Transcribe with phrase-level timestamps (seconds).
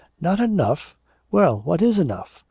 [0.19, 0.97] 'Not enough!
[1.29, 2.39] Well, what is enough?